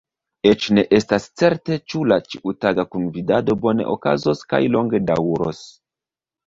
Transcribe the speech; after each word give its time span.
Eĉ 0.51 0.63
ne 0.77 0.83
estas 0.99 1.27
certe 1.41 1.77
ĉu 1.93 2.01
la 2.13 2.19
ĉiutaga 2.31 2.87
kunvivado 2.95 3.59
bone 3.67 3.89
okazos 3.95 4.43
kaj 4.55 4.65
longe 4.79 5.07
daŭros. 5.13 5.67